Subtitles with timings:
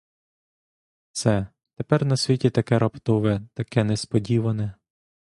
[1.11, 4.73] Все тепер на світі таке раптове, таке несподіване.